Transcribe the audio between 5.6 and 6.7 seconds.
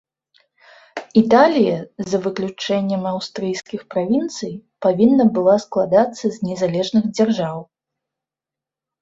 складацца з